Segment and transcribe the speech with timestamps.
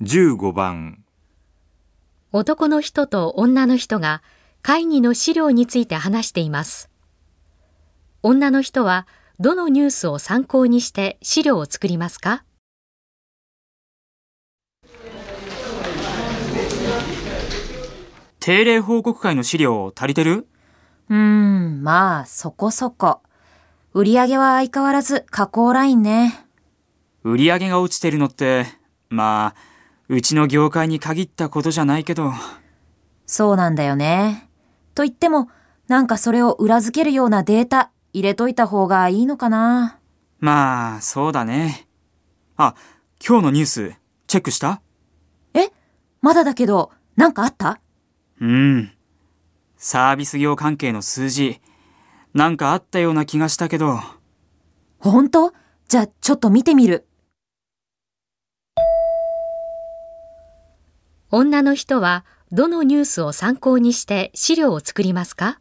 [0.00, 1.02] 15番
[2.30, 4.22] 男の人と女の人が
[4.62, 6.88] 会議の資料について話しています。
[8.22, 9.08] 女の人は
[9.40, 12.44] どのニュースを参考にして資料を作りますか？
[18.38, 20.46] 定例報告会の資料足りてる？
[21.08, 23.20] うーん、まあ、そこそこ。
[23.94, 26.46] 売り上げは相変わらず加工ラインね。
[27.24, 28.66] 売り上げが落ちてるのって、
[29.08, 29.77] まあ、
[30.08, 32.32] うちの業界に限ったことじゃないけど、
[33.26, 34.48] そうなんだよね。
[34.94, 35.48] と言っても、
[35.86, 39.98] なんかそれを裏付けるようなデータ入れといた方がいいのかな。
[40.40, 41.88] まあ、そうだね。
[42.56, 42.74] あ、
[43.26, 43.94] 今日のニュース、
[44.26, 44.80] チェックした？
[45.52, 45.70] え？
[46.22, 47.80] まだだけど、なんかあった？
[48.40, 48.92] うん。
[49.76, 51.60] サービス業関係の数字、
[52.32, 53.98] なんかあったような気がしたけど、
[54.98, 55.52] 本当？
[55.88, 57.07] じゃあちょっと見てみる。
[61.30, 65.60] 女の人はどのニュースを参考にして資料を作りますか？